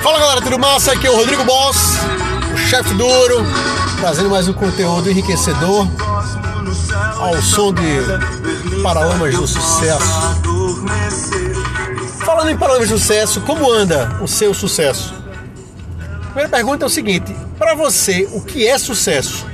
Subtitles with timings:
[0.00, 0.92] Fala galera, tudo massa?
[0.92, 1.96] Aqui é o Rodrigo Boss,
[2.54, 3.44] o chefe duro,
[3.98, 5.88] trazendo mais um conteúdo enriquecedor
[7.18, 10.38] ao som de Paralamas do Sucesso.
[12.24, 15.12] Falando em Paralamas do Sucesso, como anda o seu sucesso?
[16.26, 19.46] Primeira pergunta é o seguinte: para você, o que é sucesso?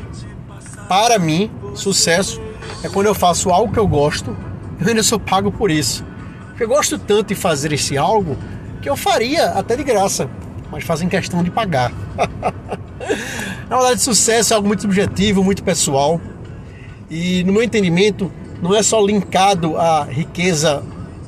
[0.86, 2.38] Para mim, sucesso
[2.82, 4.36] é quando eu faço algo que eu gosto
[4.80, 6.04] eu ainda sou pago por isso.
[6.58, 8.36] Eu gosto tanto de fazer esse algo
[8.80, 10.28] que eu faria até de graça,
[10.70, 11.92] mas fazem questão de pagar.
[13.68, 16.20] Na verdade, sucesso é algo muito subjetivo, muito pessoal.
[17.10, 18.30] E no meu entendimento,
[18.62, 20.82] não é só linkado à riqueza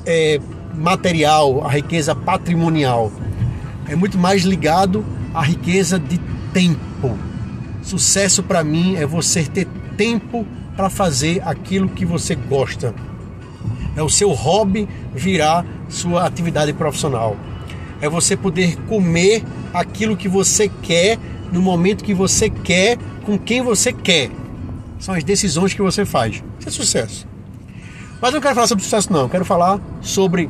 [0.04, 0.40] é,
[0.74, 3.12] material, à riqueza patrimonial.
[3.88, 6.18] É muito mais ligado à riqueza de
[6.52, 7.18] tempo.
[7.82, 10.46] Sucesso para mim é você ter tempo
[10.76, 12.94] para fazer aquilo que você gosta.
[13.96, 17.36] É o seu hobby virar sua atividade profissional.
[18.00, 19.42] É você poder comer
[19.74, 21.18] aquilo que você quer
[21.52, 24.30] no momento que você quer, com quem você quer.
[24.98, 26.42] São as decisões que você faz.
[26.58, 27.28] Isso é sucesso.
[28.20, 29.22] Mas eu não quero falar sobre sucesso, não.
[29.22, 30.48] Eu quero falar sobre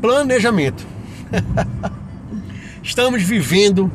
[0.00, 0.86] planejamento.
[2.82, 3.90] Estamos vivendo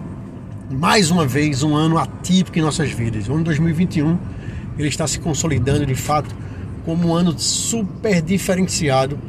[0.69, 3.27] mais uma vez um ano atípico em nossas vidas.
[3.27, 4.17] O ano 2021
[4.77, 6.33] ele está se consolidando de fato
[6.87, 9.19] como um ano super diferenciado,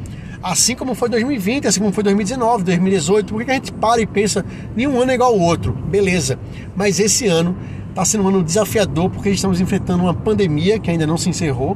[0.41, 3.33] assim como foi 2020, assim como foi 2019, 2018.
[3.33, 5.73] Por que a gente para e pensa, nenhum ano é igual ao outro?
[5.73, 6.39] Beleza,
[6.73, 7.57] mas esse ano
[7.89, 11.75] está sendo um ano desafiador porque estamos enfrentando uma pandemia que ainda não se encerrou.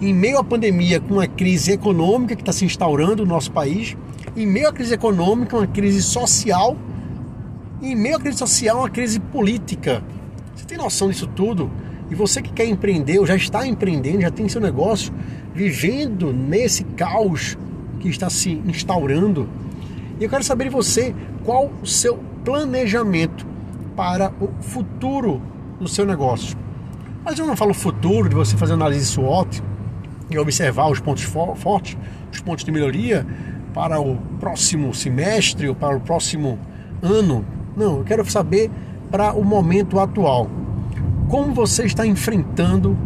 [0.00, 3.96] Em meio à pandemia, com uma crise econômica que está se instaurando no nosso país,
[4.36, 6.76] em meio à crise econômica, uma crise social,
[7.80, 10.02] em meio à crise social, uma crise política.
[10.56, 11.70] Você tem noção disso tudo?
[12.10, 15.12] E você que quer empreender, ou já está empreendendo, já tem seu negócio,
[15.54, 17.56] vivendo nesse caos
[18.00, 19.48] que está se instaurando.
[20.20, 23.46] E eu quero saber de você qual o seu planejamento
[23.96, 25.40] para o futuro
[25.78, 26.56] do seu negócio.
[27.24, 29.62] Mas eu não falo futuro de você fazer análise SWOT
[30.30, 31.96] e observar os pontos fortes,
[32.30, 33.26] os pontos de melhoria
[33.72, 36.58] para o próximo semestre ou para o próximo
[37.02, 37.44] ano.
[37.76, 38.70] Não, eu quero saber
[39.10, 40.48] para o momento atual
[41.28, 42.96] como você está enfrentando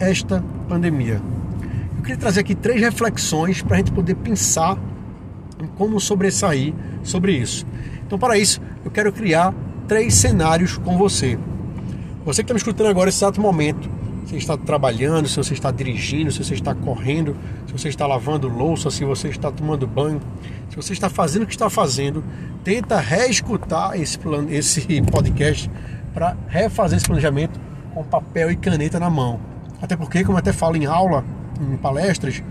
[0.00, 1.20] esta pandemia.
[1.96, 4.78] Eu queria trazer aqui três reflexões para a gente poder pensar
[5.62, 6.72] em como sobressair
[7.02, 7.66] sobre isso.
[8.06, 9.52] Então, para isso, eu quero criar
[9.86, 11.38] três cenários com você.
[12.24, 13.88] Você que está me escutando agora nesse exato momento,
[14.26, 17.34] se está trabalhando, se você está dirigindo, se você está correndo,
[17.66, 20.20] se você está lavando louça, se você está tomando banho,
[20.68, 22.22] se você está fazendo o que está fazendo,
[22.62, 24.18] tenta reescutar esse,
[24.50, 25.70] esse podcast
[26.12, 29.40] para refazer esse planejamento com papel e caneta na mão.
[29.80, 31.24] Até porque, como eu até falo em aula,
[31.60, 32.42] em palestras,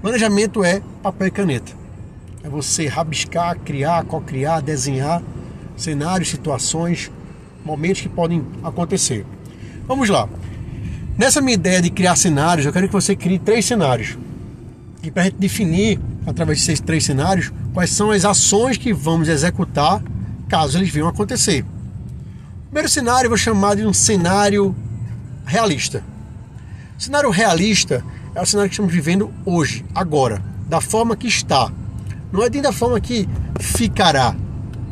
[0.00, 1.72] planejamento é papel e caneta.
[2.42, 5.22] É você rabiscar, criar, co-criar, desenhar
[5.76, 7.10] cenários, situações,
[7.64, 9.24] momentos que podem acontecer.
[9.86, 10.28] Vamos lá.
[11.16, 14.18] Nessa minha ideia de criar cenários, eu quero que você crie três cenários.
[15.02, 19.28] E para a gente definir, através desses três cenários, quais são as ações que vamos
[19.28, 20.02] executar
[20.48, 21.64] caso eles venham acontecer.
[22.74, 24.74] Primeiro cenário eu vou chamar de um cenário
[25.46, 26.02] realista.
[26.98, 28.04] O cenário realista
[28.34, 31.70] é o cenário que estamos vivendo hoje, agora, da forma que está.
[32.32, 33.28] Não é nem da forma que
[33.60, 34.34] ficará,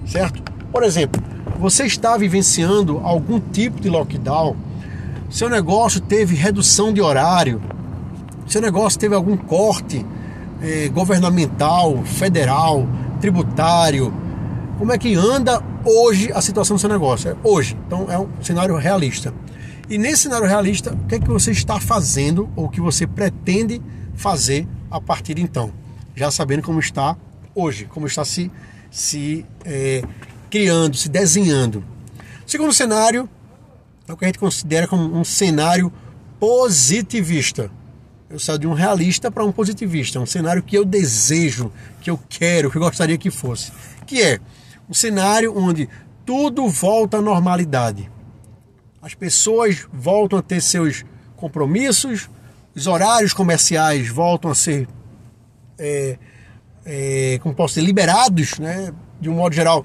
[0.07, 0.41] certo?
[0.71, 1.21] Por exemplo,
[1.59, 4.57] você está vivenciando algum tipo de lockdown,
[5.29, 7.61] seu negócio teve redução de horário,
[8.47, 10.07] seu negócio teve algum corte
[10.63, 12.87] eh, governamental, federal,
[13.21, 14.15] tributário.
[14.79, 17.31] Como é que anda hoje a situação do seu negócio?
[17.31, 17.77] É hoje.
[17.87, 19.33] Então é um cenário realista.
[19.89, 23.83] E nesse cenário realista, o que é que você está fazendo ou que você pretende
[24.15, 25.73] fazer a partir de então?
[26.15, 27.17] Já sabendo como está
[27.55, 28.51] hoje, como está se,
[28.91, 30.03] se é,
[30.51, 31.85] criando, se desenhando.
[32.47, 33.29] O segundo cenário
[34.07, 35.93] é o que a gente considera como um cenário
[36.39, 37.71] positivista.
[38.29, 41.71] Eu saio de um realista para um positivista, um cenário que eu desejo,
[42.01, 43.73] que eu quero, que eu gostaria que fosse.
[44.07, 44.41] Que é
[44.89, 45.89] um cenário onde
[46.25, 48.11] tudo volta à normalidade.
[49.01, 51.05] As pessoas voltam a ter seus
[51.37, 52.31] compromissos,
[52.75, 54.89] os horários comerciais voltam a ser,
[55.79, 56.19] é,
[56.85, 58.93] é, como posso dizer, liberados, né?
[59.21, 59.85] de um modo geral,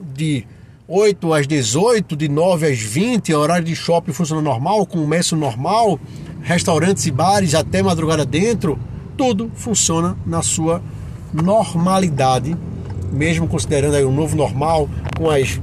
[0.00, 0.46] de
[0.88, 5.98] 8 às 18, de 9 às 20, horário de shopping funciona normal, comércio normal,
[6.42, 8.78] restaurantes e bares até madrugada dentro,
[9.16, 10.82] tudo funciona na sua
[11.32, 12.56] normalidade,
[13.12, 15.60] mesmo considerando aí o novo normal, com as,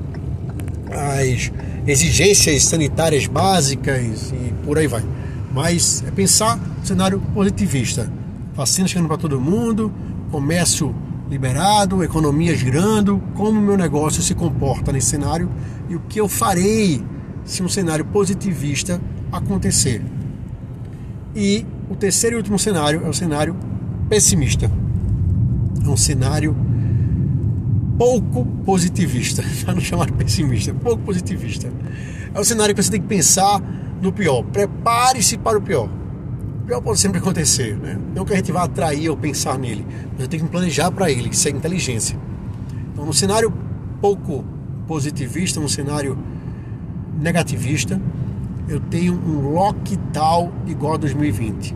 [0.91, 1.51] as
[1.87, 5.03] exigências sanitárias básicas e por aí vai.
[5.51, 8.11] Mas é pensar no cenário positivista.
[8.53, 9.91] vacina chegando para todo mundo,
[10.31, 10.93] comércio
[11.29, 15.49] liberado, economia girando, como o meu negócio se comporta nesse cenário
[15.87, 17.03] e o que eu farei
[17.45, 18.99] se um cenário positivista
[19.31, 20.03] acontecer.
[21.35, 23.55] E o terceiro e último cenário é o cenário
[24.07, 24.71] pessimista.
[25.83, 26.55] É um cenário
[27.99, 31.69] pouco positivista, para não chamar de pessimista, pouco positivista.
[32.33, 33.61] É um cenário que você tem que pensar
[34.01, 34.41] no pior.
[34.43, 35.89] Prepare-se para o pior.
[36.61, 37.99] O pior pode sempre acontecer, né?
[38.15, 41.11] Não que a gente vá atrair ou pensar nele, mas eu tenho que planejar para
[41.11, 42.17] ele, isso é inteligência.
[42.93, 43.51] Então, no cenário
[43.99, 44.45] pouco
[44.87, 46.17] positivista, um cenário
[47.19, 48.01] negativista,
[48.69, 51.75] eu tenho um lockdown igual a 2020.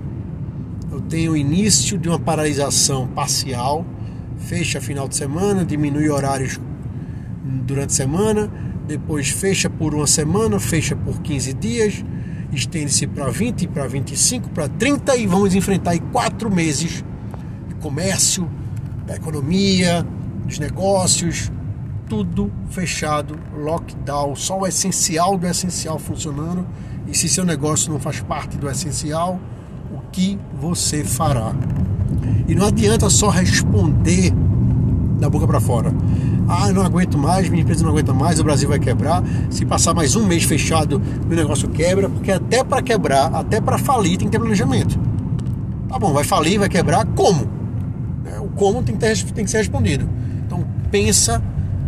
[0.90, 3.86] Eu tenho o início de uma paralisação parcial,
[4.44, 6.60] fecha final de semana, diminui horários
[7.44, 8.51] durante a semana,
[8.88, 12.06] depois fecha por uma semana, fecha por 15 dias,
[12.51, 17.04] estende-se para 20, para 25, para 30 e vamos enfrentar aí quatro meses
[17.68, 18.50] de comércio,
[19.07, 20.06] da economia,
[20.46, 21.51] dos negócios,
[22.07, 26.66] tudo fechado, lockdown, só o essencial do essencial funcionando.
[27.07, 29.39] E se seu negócio não faz parte do essencial,
[29.92, 31.54] o que você fará?
[32.48, 34.34] E não adianta só responder
[35.19, 35.94] da boca para fora.
[36.48, 39.24] Ah, não aguento mais, minha empresa não aguenta mais, o Brasil vai quebrar.
[39.50, 43.78] Se passar mais um mês fechado, meu negócio quebra, porque até para quebrar, até para
[43.78, 45.00] falir, tem que ter planejamento.
[45.88, 47.48] Tá bom, vai falir, vai quebrar, como?
[48.25, 50.10] É, o como tem que, ter, tem que ser respondido.
[50.46, 51.42] Então pensa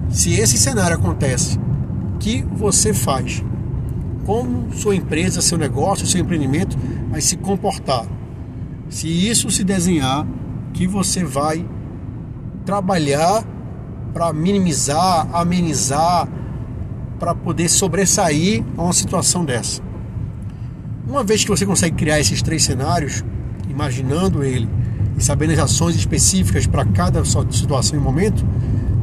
[0.09, 1.59] se esse cenário acontece,
[2.15, 3.43] o que você faz?
[4.25, 6.77] Como sua empresa, seu negócio, seu empreendimento
[7.09, 8.05] vai se comportar?
[8.89, 10.25] Se isso se desenhar,
[10.75, 11.65] que você vai
[12.65, 13.43] trabalhar
[14.13, 16.27] para minimizar, amenizar,
[17.17, 19.81] para poder sobressair a uma situação dessa.
[21.07, 23.23] Uma vez que você consegue criar esses três cenários,
[23.69, 24.67] imaginando ele
[25.17, 28.45] e sabendo as ações específicas para cada situação e momento,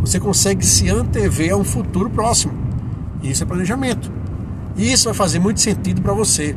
[0.02, 2.52] você consegue se antever a um futuro próximo.
[3.22, 4.12] Isso é planejamento.
[4.76, 6.54] E isso vai fazer muito sentido para você.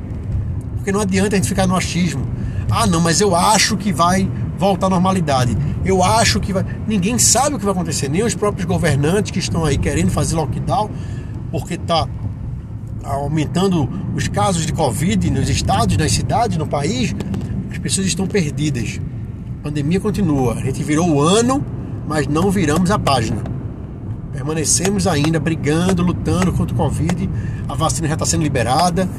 [0.76, 2.28] Porque não adianta a gente ficar no achismo.
[2.70, 5.58] Ah, não, mas eu acho que vai voltar à normalidade.
[5.84, 6.66] Eu acho que vai.
[6.88, 10.36] Ninguém sabe o que vai acontecer, nem os próprios governantes que estão aí querendo fazer
[10.36, 10.90] lockdown,
[11.52, 12.08] porque está
[13.04, 17.16] aumentando os casos de Covid nos estados, nas cidades, no país.
[17.72, 19.00] As pessoas estão perdidas.
[19.60, 20.54] A pandemia continua.
[20.54, 21.64] A gente virou o ano
[22.08, 23.42] mas não viramos a página.
[24.32, 27.30] Permanecemos ainda brigando, lutando contra o Covid.
[27.68, 29.10] A vacina já está sendo liberada.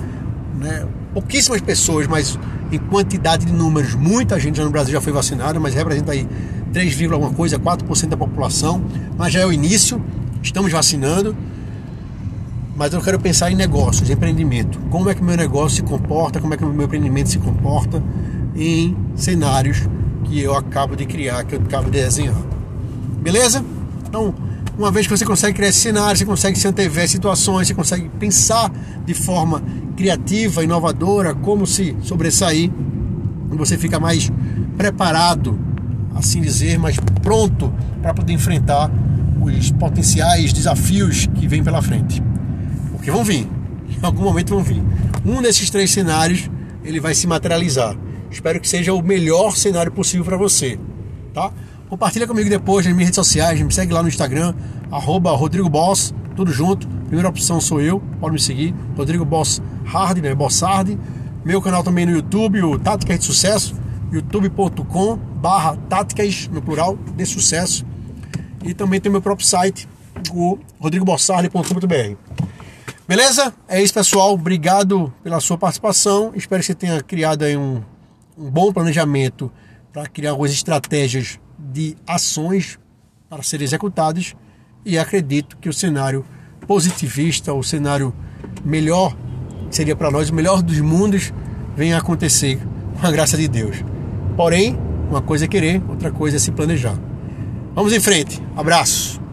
[0.55, 0.87] Né?
[1.17, 2.39] Pouquíssimas pessoas, mas
[2.71, 6.29] em quantidade de números, muita gente já no Brasil já foi vacinada, mas representa aí
[6.75, 8.85] 3, alguma coisa, 4% da população.
[9.17, 9.99] Mas já é o início,
[10.43, 11.35] estamos vacinando.
[12.77, 14.79] Mas eu quero pensar em negócios, em empreendimento.
[14.91, 17.39] Como é que o meu negócio se comporta, como é que o meu empreendimento se
[17.39, 18.03] comporta
[18.55, 19.89] em cenários
[20.25, 22.37] que eu acabo de criar, que eu acabo de desenhar.
[23.23, 23.65] Beleza?
[24.07, 24.35] Então,
[24.77, 28.11] uma vez que você consegue criar esse cenário, você consegue se antever situações, você consegue
[28.19, 28.71] pensar
[29.07, 29.63] de forma
[29.97, 32.71] criativa, inovadora, como se sobressair,
[33.57, 34.31] você fica mais
[34.77, 35.59] preparado,
[36.15, 37.73] assim dizer, mais pronto
[38.03, 38.91] para poder enfrentar
[39.41, 42.23] os potenciais desafios que vêm pela frente.
[42.93, 43.49] Porque vão vir,
[43.89, 44.83] em algum momento vão vir.
[45.25, 46.51] Um desses três cenários
[46.85, 47.97] ele vai se materializar.
[48.31, 50.79] Espero que seja o melhor cenário possível para você,
[51.33, 51.51] tá?
[51.89, 54.55] Compartilha comigo depois nas minhas redes sociais, me segue lá no Instagram,
[54.91, 56.87] arroba Rodrigo Boss, tudo junto.
[57.07, 60.35] Primeira opção sou eu, pode me seguir, Rodrigo Boss Hard, né?
[60.35, 60.99] Bossard.
[61.45, 63.75] Meu canal também no YouTube, o Táticas de Sucesso,
[64.13, 67.87] youtube.com barra táticas, no plural, de sucesso.
[68.65, 69.89] E também tem meu próprio site,
[70.33, 72.17] o rodrigobossardi.com.br.
[73.07, 73.55] Beleza?
[73.69, 74.33] É isso, pessoal.
[74.33, 76.33] Obrigado pela sua participação.
[76.35, 77.81] Espero que você tenha criado aí um,
[78.37, 79.53] um bom planejamento
[79.93, 82.79] para criar algumas estratégias de ações
[83.29, 84.35] para serem executadas
[84.85, 86.25] e acredito que o cenário
[86.67, 88.13] positivista, o cenário
[88.65, 89.17] melhor,
[89.71, 91.33] seria para nós o melhor dos mundos,
[91.77, 92.59] venha acontecer
[93.01, 93.85] com a graça de Deus.
[94.37, 94.79] Porém,
[95.11, 96.99] uma coisa é querer, outra coisa é se planejar.
[97.75, 98.43] Vamos em frente.
[98.57, 99.26] Abraço.